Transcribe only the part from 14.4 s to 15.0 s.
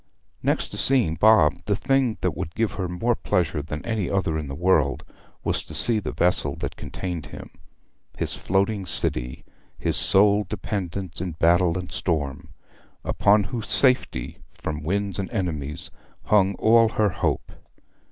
from